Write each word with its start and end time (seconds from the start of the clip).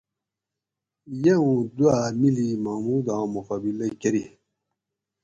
یہ 1.21 1.33
اوُن 1.41 1.59
دواۤ 1.77 2.07
میلی 2.19 2.47
محموداں 2.63 3.23
مقابلہ 3.35 3.87
کۤری 4.01 4.23